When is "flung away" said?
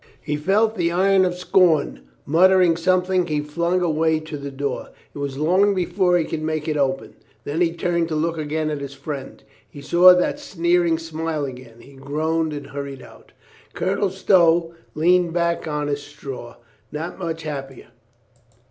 3.39-4.19